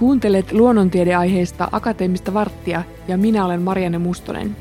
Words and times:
Kuuntelet 0.00 0.52
luonnontiedeaiheesta 0.52 1.68
Akateemista 1.72 2.34
varttia 2.34 2.82
ja 3.08 3.18
minä 3.18 3.44
olen 3.44 3.62
Marianne 3.62 3.98
Mustonen. 3.98 4.56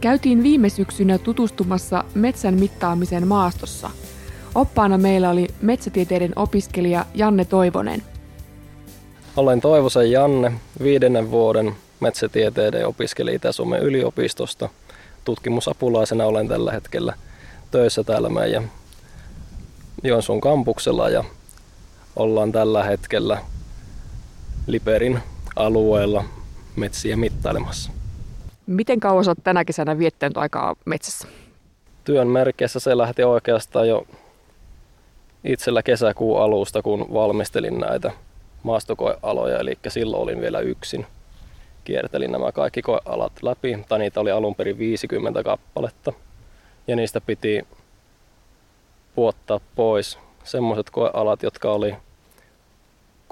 Käytiin 0.00 0.42
viime 0.42 0.68
syksynä 0.68 1.18
tutustumassa 1.18 2.04
metsän 2.14 2.54
mittaamisen 2.54 3.28
maastossa. 3.28 3.90
Oppaana 4.54 4.98
meillä 4.98 5.30
oli 5.30 5.48
metsätieteiden 5.62 6.32
opiskelija 6.36 7.06
Janne 7.14 7.44
Toivonen. 7.44 8.02
Olen 9.36 9.60
Toivosen 9.60 10.10
Janne, 10.10 10.52
viidennen 10.82 11.30
vuoden 11.30 11.72
metsätieteiden 12.00 12.86
opiskelija 12.86 13.36
Itä-Suomen 13.36 13.82
yliopistosta. 13.82 14.68
Tutkimusapulaisena 15.24 16.26
olen 16.26 16.48
tällä 16.48 16.72
hetkellä 16.72 17.14
töissä 17.70 18.04
täällä 18.04 18.28
meidän 18.28 18.70
Joensuun 20.02 20.40
kampuksella 20.40 21.08
ja 21.08 21.24
ollaan 22.16 22.52
tällä 22.52 22.84
hetkellä 22.84 23.38
Liperin 24.66 25.20
alueella 25.56 26.24
metsiä 26.76 27.16
mittailemassa. 27.16 27.92
Miten 28.66 29.00
kauan 29.00 29.28
olet 29.28 29.38
tänä 29.44 29.64
kesänä 29.64 29.98
viettänyt 29.98 30.36
aikaa 30.36 30.76
metsässä? 30.84 31.28
Työn 32.04 32.28
merkeissä 32.28 32.80
se 32.80 32.98
lähti 32.98 33.22
oikeastaan 33.22 33.88
jo 33.88 34.06
itsellä 35.44 35.82
kesäkuun 35.82 36.42
alusta, 36.42 36.82
kun 36.82 37.06
valmistelin 37.12 37.78
näitä 37.80 38.10
maastokoealoja, 38.62 39.58
eli 39.58 39.78
silloin 39.88 40.22
olin 40.22 40.40
vielä 40.40 40.60
yksin. 40.60 41.06
Kiertelin 41.84 42.32
nämä 42.32 42.52
kaikki 42.52 42.82
koealat 42.82 43.32
läpi, 43.42 43.78
tai 43.88 43.98
niitä 43.98 44.20
oli 44.20 44.30
alun 44.30 44.54
perin 44.54 44.78
50 44.78 45.42
kappaletta. 45.42 46.12
Ja 46.86 46.96
niistä 46.96 47.20
piti 47.20 47.66
puottaa 49.14 49.60
pois 49.76 50.18
semmoiset 50.44 50.90
koealat, 50.90 51.42
jotka 51.42 51.72
oli 51.72 51.94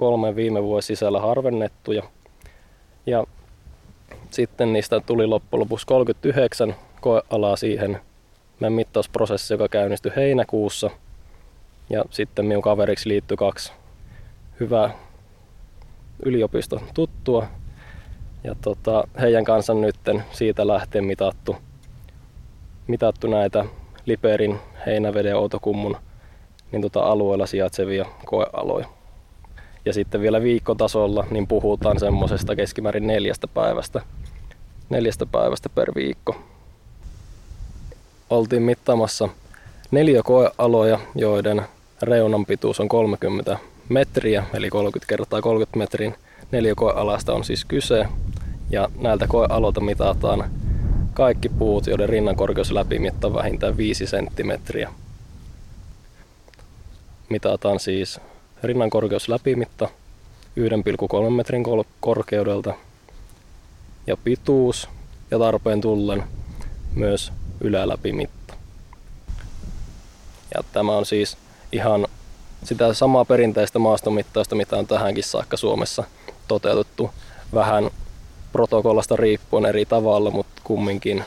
kolme 0.02 0.36
viime 0.36 0.62
vuosi 0.62 0.86
sisällä 0.86 1.20
harvennettuja. 1.20 2.02
Ja 3.06 3.24
sitten 4.30 4.72
niistä 4.72 5.00
tuli 5.00 5.26
loppujen 5.26 5.60
lopuksi 5.60 5.86
39 5.86 6.74
koealaa 7.00 7.56
siihen 7.56 8.00
meidän 8.60 8.72
mittausprosessi, 8.72 9.54
joka 9.54 9.68
käynnistyi 9.68 10.12
heinäkuussa. 10.16 10.90
Ja 11.90 12.04
sitten 12.10 12.46
minun 12.46 12.62
kaveriksi 12.62 13.08
liittyi 13.08 13.36
kaksi 13.36 13.72
hyvää 14.60 14.90
yliopiston 16.24 16.80
tuttua. 16.94 17.46
Ja 18.44 18.54
tota, 18.60 19.04
heidän 19.20 19.44
kanssa 19.44 19.74
nyt 19.74 19.96
siitä 20.32 20.66
lähtien 20.66 21.04
mitattu, 21.04 21.56
mitattu 22.86 23.26
näitä 23.26 23.64
Liperin, 24.06 24.58
Heinäveden 24.86 25.36
Outokummun 25.36 25.96
niin 26.72 26.82
tota 26.82 27.00
alueella 27.00 27.46
sijaitsevia 27.46 28.06
koealoja. 28.24 29.01
Ja 29.84 29.92
sitten 29.92 30.20
vielä 30.20 30.42
viikkotasolla 30.42 31.26
niin 31.30 31.46
puhutaan 31.46 32.00
semmoisesta 32.00 32.56
keskimäärin 32.56 33.06
neljästä 33.06 33.48
päivästä, 33.48 34.00
neljästä 34.90 35.26
päivästä 35.26 35.68
per 35.68 35.94
viikko. 35.94 36.36
Oltiin 38.30 38.62
mittaamassa 38.62 39.28
neljä 39.90 40.22
koealoja, 40.22 40.98
joiden 41.14 41.62
reunan 42.02 42.46
pituus 42.46 42.80
on 42.80 42.88
30 42.88 43.58
metriä, 43.88 44.44
eli 44.54 44.70
30 44.70 45.08
kertaa 45.08 45.42
30 45.42 45.78
metrin. 45.78 46.14
Neljä 46.50 46.74
koealasta 46.74 47.32
on 47.32 47.44
siis 47.44 47.64
kyse, 47.64 48.06
ja 48.70 48.88
näiltä 48.98 49.26
koealoilta 49.26 49.80
mitataan 49.80 50.50
kaikki 51.14 51.48
puut, 51.48 51.86
joiden 51.86 52.08
rinnan 52.08 52.36
korkeus 52.36 52.72
läpimitta 52.72 53.26
on 53.26 53.34
vähintään 53.34 53.76
5 53.76 54.06
senttimetriä. 54.06 54.92
Mitataan 57.28 57.80
siis 57.80 58.20
rinnan 58.62 58.90
korkeus 58.90 59.28
läpimitta 59.28 59.88
1,3 60.56 61.30
metrin 61.30 61.64
korkeudelta 62.00 62.74
ja 64.06 64.16
pituus 64.16 64.88
ja 65.30 65.38
tarpeen 65.38 65.80
tullen 65.80 66.24
myös 66.94 67.32
yläläpimitta. 67.60 68.54
Ja 70.54 70.62
tämä 70.72 70.96
on 70.96 71.06
siis 71.06 71.36
ihan 71.72 72.06
sitä 72.64 72.94
samaa 72.94 73.24
perinteistä 73.24 73.78
maastomittausta, 73.78 74.54
mitä 74.54 74.76
on 74.76 74.86
tähänkin 74.86 75.24
saakka 75.24 75.56
Suomessa 75.56 76.04
toteutettu 76.48 77.10
vähän 77.54 77.90
protokollasta 78.52 79.16
riippuen 79.16 79.66
eri 79.66 79.86
tavalla, 79.86 80.30
mutta 80.30 80.62
kumminkin 80.64 81.24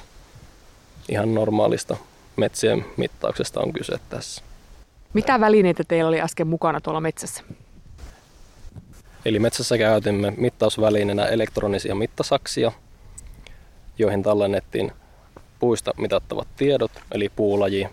ihan 1.09 1.33
normaalista 1.35 1.97
metsien 2.35 2.85
mittauksesta 2.97 3.61
on 3.61 3.73
kyse 3.73 3.99
tässä. 4.09 4.43
Mitä 5.15 5.39
välineitä 5.39 5.83
teillä 5.83 6.09
oli 6.09 6.21
äsken 6.21 6.47
mukana 6.47 6.81
tuolla 6.81 7.01
metsässä? 7.01 7.43
Eli 9.25 9.39
metsässä 9.39 9.77
käytimme 9.77 10.33
mittausvälineenä 10.37 11.25
elektronisia 11.25 11.95
mittasaksia, 11.95 12.71
joihin 13.97 14.23
tallennettiin 14.23 14.91
puista 15.59 15.91
mitattavat 15.97 16.47
tiedot, 16.57 16.91
eli 17.11 17.29
puulaji, 17.29 17.89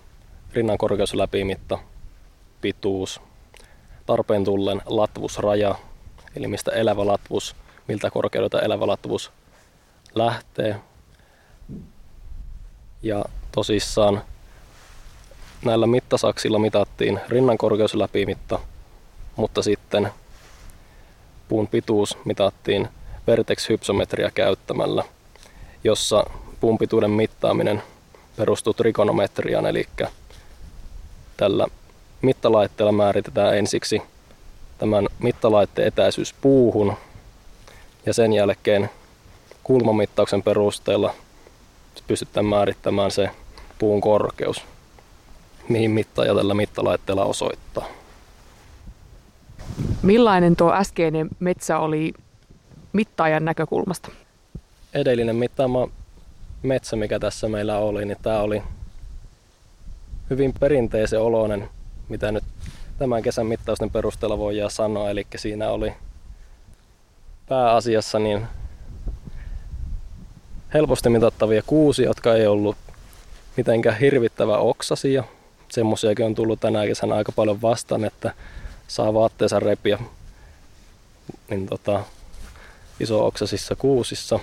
rinnan 0.53 0.79
korkeusläpimitta, 0.79 1.79
pituus, 2.61 3.21
tarpeen 4.07 4.45
tullen 4.45 4.83
latvuusraja, 4.87 5.75
eli 6.37 6.47
mistä 6.47 6.71
elävä 6.71 7.07
latvuus, 7.07 7.57
miltä 7.89 8.11
korkeudelta 8.11 8.61
elävä 8.61 8.87
latvuus 8.87 9.33
lähtee. 10.15 10.77
Ja 13.03 13.25
tosissaan 13.53 14.23
näillä 15.65 15.87
mittasaksilla 15.87 16.59
mitattiin 16.59 17.21
rinnan 17.29 17.59
korkeusläpimitta, 17.59 18.59
mutta 19.37 19.63
sitten 19.63 20.09
puun 21.49 21.69
pituus 21.69 22.19
mitattiin 22.25 22.89
vertex-hypsometria 23.27 24.31
käyttämällä, 24.31 25.05
jossa 25.85 26.25
puun 26.61 26.79
pituuden 26.79 27.11
mittaaminen 27.11 27.83
perustuu 28.37 28.75
trikonometriaan, 28.75 29.67
eli 29.67 29.87
tällä 31.37 31.67
mittalaitteella 32.23 32.93
määritetään 32.93 33.59
ensiksi 33.59 34.03
tämän 34.79 35.09
mittalaitteen 35.19 35.89
etäisyys 35.89 36.35
puuhun 36.41 36.97
ja 38.07 38.15
sen 38.15 38.33
jälkeen 38.33 38.91
kulmamittauksen 39.65 40.43
perusteella 40.43 41.15
pystytään 42.07 42.47
määrittämään 42.47 43.11
se 43.11 43.31
puun 43.79 44.01
korkeus 44.01 44.63
mihin 45.73 45.91
mittaaja 45.91 46.35
tällä 46.35 46.55
mittalaitteella 46.55 47.25
osoittaa. 47.25 47.87
Millainen 50.03 50.57
tuo 50.57 50.73
äskeinen 50.73 51.29
metsä 51.41 51.79
oli 51.79 52.13
mittaajan 52.93 53.45
näkökulmasta? 53.45 54.09
Edellinen 54.95 55.37
mittaama 55.37 55.89
metsä, 56.63 56.97
mikä 56.97 57.19
tässä 57.19 57.49
meillä 57.49 57.79
oli, 57.79 58.05
niin 58.05 58.19
tämä 58.23 58.41
oli 58.41 58.63
hyvin 60.31 60.55
perinteisen 60.61 61.21
oloinen, 61.21 61.69
mitä 62.09 62.33
nyt 62.33 62.45
tämän 62.99 63.23
kesän 63.23 63.47
mittausten 63.47 63.91
perusteella 63.91 64.39
voidaan 64.39 64.71
sanoa. 64.71 65.11
Eli 65.11 65.27
siinä 65.37 65.71
oli 65.71 65.93
pääasiassa 67.49 68.19
niin 68.19 68.47
helposti 70.75 71.09
mitattavia 71.09 71.63
kuusi, 71.67 72.03
jotka 72.03 72.35
ei 72.35 72.47
ollut 72.47 72.77
mitenkään 73.57 73.99
hirvittävä 73.99 74.59
oksasia, 74.59 75.25
semmoisiakin 75.73 76.27
on 76.27 76.35
tullut 76.35 76.61
tänä 76.61 76.87
kesänä 76.87 77.15
aika 77.15 77.33
paljon 77.33 77.63
vastaan, 77.63 78.05
että 78.05 78.33
saa 78.89 79.15
vaatteensa 79.15 79.61
repiä 79.61 79.99
niin 81.51 81.67
tota, 81.67 82.05
iso-oksasissa 83.01 83.77
kuusissa. 83.77 84.39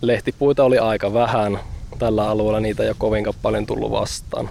Lehtipuita 0.00 0.64
oli 0.64 0.78
aika 0.78 1.12
vähän. 1.14 1.60
Tällä 1.98 2.28
alueella 2.28 2.60
niitä 2.60 2.82
ei 2.82 2.88
ole 2.88 2.96
kovinkaan 2.98 3.36
paljon 3.42 3.66
tullut 3.66 3.90
vastaan. 3.90 4.48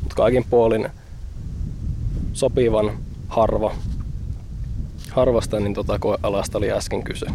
Mutta 0.00 0.16
kaikin 0.16 0.44
puolin 0.50 0.88
sopivan 2.32 2.98
harva, 3.28 3.74
harvasta 5.10 5.60
niin 5.60 5.74
tota 5.74 5.98
koealasta 5.98 6.58
oli 6.58 6.72
äsken 6.72 7.02
kyse. 7.02 7.26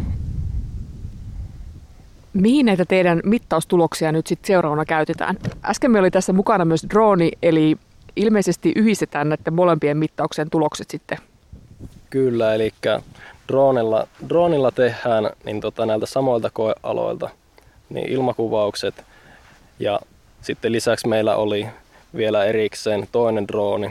Mihin 2.32 2.66
näitä 2.66 2.84
teidän 2.84 3.20
mittaustuloksia 3.24 4.12
nyt 4.12 4.26
sitten 4.26 4.46
seuraavana 4.46 4.84
käytetään? 4.84 5.36
Äsken 5.64 5.90
meillä 5.90 6.04
oli 6.04 6.10
tässä 6.10 6.32
mukana 6.32 6.64
myös 6.64 6.86
droni, 6.90 7.30
eli 7.42 7.76
ilmeisesti 8.16 8.72
yhdistetään 8.76 9.28
näiden 9.28 9.54
molempien 9.54 9.96
mittauksen 9.96 10.50
tulokset 10.50 10.90
sitten. 10.90 11.18
Kyllä, 12.10 12.54
eli 12.54 12.72
dronilla, 13.48 14.08
dronilla 14.28 14.70
tehdään 14.70 15.30
niin 15.44 15.60
tota, 15.60 15.86
näiltä 15.86 16.06
samoilta 16.06 16.50
koealoilta 16.50 17.30
niin 17.90 18.08
ilmakuvaukset 18.08 19.04
ja 19.78 20.00
sitten 20.42 20.72
lisäksi 20.72 21.08
meillä 21.08 21.36
oli 21.36 21.66
vielä 22.16 22.44
erikseen 22.44 23.08
toinen 23.12 23.48
drooni, 23.48 23.90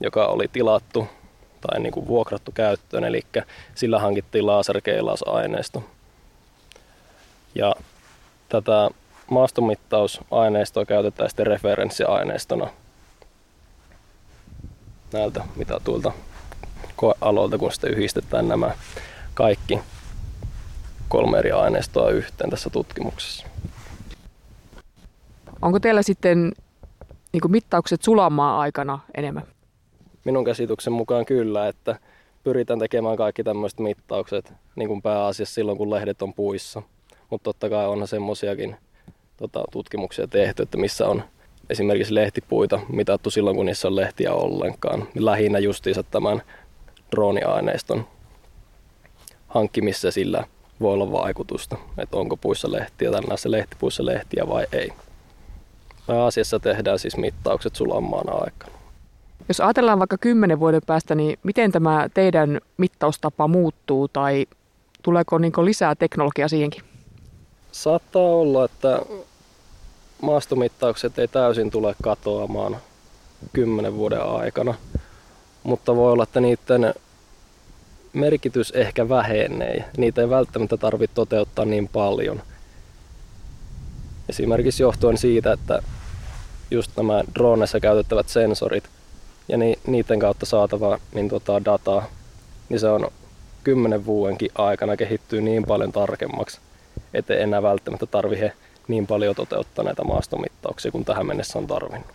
joka 0.00 0.26
oli 0.26 0.48
tilattu 0.52 1.08
tai 1.60 1.80
niin 1.80 1.92
kuin 1.92 2.06
vuokrattu 2.06 2.52
käyttöön, 2.52 3.04
eli 3.04 3.22
sillä 3.74 3.98
hankittiin 3.98 4.46
laserkeilausaineisto 4.46 5.84
ja 7.56 7.74
tätä 8.48 8.90
maastomittausaineistoa 9.30 10.84
käytetään 10.84 11.30
sitten 11.30 11.46
referenssiaineistona 11.46 12.68
näiltä 15.12 15.44
mitatuilta 15.56 16.12
koealoilta, 16.96 17.58
kun 17.58 17.72
sitten 17.72 17.90
yhdistetään 17.90 18.48
nämä 18.48 18.70
kaikki 19.34 19.80
kolme 21.08 21.38
eri 21.38 21.52
aineistoa 21.52 22.10
yhteen 22.10 22.50
tässä 22.50 22.70
tutkimuksessa. 22.70 23.46
Onko 25.62 25.80
teillä 25.80 26.02
sitten 26.02 26.52
niin 27.32 27.52
mittaukset 27.52 28.02
sulamaa 28.02 28.60
aikana 28.60 28.98
enemmän? 29.16 29.42
Minun 30.24 30.44
käsityksen 30.44 30.92
mukaan 30.92 31.26
kyllä, 31.26 31.68
että 31.68 31.98
pyritään 32.44 32.78
tekemään 32.78 33.16
kaikki 33.16 33.44
tämmöiset 33.44 33.80
mittaukset 33.80 34.52
niin 34.76 34.88
kuin 34.88 35.02
pääasiassa 35.02 35.54
silloin, 35.54 35.78
kun 35.78 35.90
lehdet 35.90 36.22
on 36.22 36.34
puissa. 36.34 36.82
Mutta 37.30 37.44
totta 37.44 37.68
kai 37.70 37.86
onhan 37.86 38.08
semmoisiakin 38.08 38.76
tota, 39.36 39.64
tutkimuksia 39.72 40.26
tehty, 40.26 40.62
että 40.62 40.78
missä 40.78 41.08
on 41.08 41.22
esimerkiksi 41.70 42.14
lehtipuita 42.14 42.80
mitattu 42.88 43.30
silloin, 43.30 43.56
kun 43.56 43.66
niissä 43.66 43.88
on 43.88 43.96
lehtiä 43.96 44.32
ollenkaan. 44.32 45.08
Lähinnä 45.14 45.58
justiinsa 45.58 46.02
tämän 46.02 46.42
drooniaineiston 47.10 48.06
hankkimissa 49.48 50.10
sillä 50.10 50.44
voi 50.80 50.92
olla 50.92 51.12
vaikutusta, 51.12 51.76
että 51.98 52.16
onko 52.16 52.36
puissa 52.36 52.72
lehtiä 52.72 53.10
tai 53.10 53.20
näissä 53.20 53.50
lehtipuissa 53.50 54.06
lehtiä 54.06 54.48
vai 54.48 54.66
ei. 54.72 54.92
Pääasiassa 56.06 56.60
tehdään 56.60 56.98
siis 56.98 57.16
mittaukset 57.16 57.76
sulammaan 57.76 58.28
aikana. 58.28 58.72
Jos 59.48 59.60
ajatellaan 59.60 59.98
vaikka 59.98 60.18
kymmenen 60.18 60.60
vuoden 60.60 60.82
päästä, 60.86 61.14
niin 61.14 61.38
miten 61.42 61.72
tämä 61.72 62.08
teidän 62.14 62.60
mittaustapa 62.76 63.48
muuttuu 63.48 64.08
tai 64.08 64.46
tuleeko 65.02 65.38
niin 65.38 65.52
lisää 65.64 65.94
teknologiaa 65.94 66.48
siihenkin? 66.48 66.82
Saattaa 67.76 68.22
olla, 68.22 68.64
että 68.64 69.02
maastomittaukset 70.22 71.18
ei 71.18 71.28
täysin 71.28 71.70
tule 71.70 71.94
katoamaan 72.02 72.76
kymmenen 73.52 73.96
vuoden 73.96 74.22
aikana, 74.22 74.74
mutta 75.62 75.96
voi 75.96 76.12
olla, 76.12 76.22
että 76.22 76.40
niiden 76.40 76.94
merkitys 78.12 78.70
ehkä 78.70 79.08
vähenee. 79.08 79.84
Niitä 79.96 80.20
ei 80.20 80.30
välttämättä 80.30 80.76
tarvitse 80.76 81.14
toteuttaa 81.14 81.64
niin 81.64 81.88
paljon. 81.88 82.42
Esimerkiksi 84.28 84.82
johtuen 84.82 85.18
siitä, 85.18 85.52
että 85.52 85.82
just 86.70 86.90
nämä 86.96 87.24
droneissa 87.34 87.80
käytettävät 87.80 88.28
sensorit 88.28 88.84
ja 89.48 89.56
ni, 89.56 89.74
niiden 89.86 90.18
kautta 90.18 90.46
saatava 90.46 90.98
niin 91.14 91.28
tota, 91.28 91.64
dataa, 91.64 92.04
niin 92.68 92.80
se 92.80 92.88
on 92.88 93.10
kymmenen 93.64 94.06
vuodenkin 94.06 94.50
aikana 94.54 94.96
kehittyy 94.96 95.40
niin 95.40 95.64
paljon 95.64 95.92
tarkemmaksi, 95.92 96.60
ettei 97.14 97.42
enää 97.42 97.62
välttämättä 97.62 98.06
tarvitse 98.06 98.52
niin 98.88 99.06
paljon 99.06 99.34
toteuttaa 99.34 99.84
näitä 99.84 100.04
maastomittauksia 100.04 100.92
kuin 100.92 101.04
tähän 101.04 101.26
mennessä 101.26 101.58
on 101.58 101.66
tarvinnut. 101.66 102.06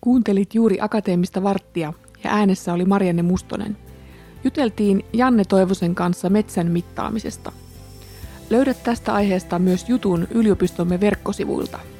Kuuntelit 0.00 0.54
juuri 0.54 0.78
akateemista 0.80 1.42
varttia 1.42 1.92
ja 2.24 2.30
äänessä 2.30 2.72
oli 2.72 2.84
Marianne 2.84 3.22
Mustonen. 3.22 3.76
Juteltiin 4.44 5.04
Janne 5.12 5.44
Toivosen 5.44 5.94
kanssa 5.94 6.30
metsän 6.30 6.70
mittaamisesta. 6.70 7.52
Löydät 8.50 8.82
tästä 8.82 9.14
aiheesta 9.14 9.58
myös 9.58 9.88
jutun 9.88 10.28
yliopistomme 10.30 11.00
verkkosivuilta– 11.00 11.78